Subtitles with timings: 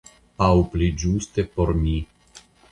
[0.45, 1.97] Aŭ pli ĝuste por mi.